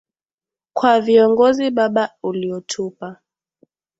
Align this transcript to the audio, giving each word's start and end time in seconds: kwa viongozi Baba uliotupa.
kwa 0.73 1.01
viongozi 1.01 1.71
Baba 1.71 2.09
uliotupa. 2.23 3.21